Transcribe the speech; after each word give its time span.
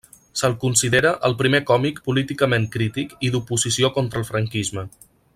Se'l 0.39 0.53
considera 0.61 1.09
el 1.29 1.35
primer 1.41 1.59
còmic 1.71 1.99
políticament 2.07 2.65
crític 2.79 3.13
i 3.27 3.31
d'oposició 3.35 3.91
contra 3.99 4.23
el 4.23 4.27
franquisme. 4.35 4.87